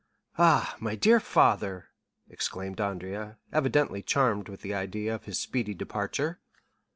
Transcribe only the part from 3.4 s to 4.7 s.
evidently charmed with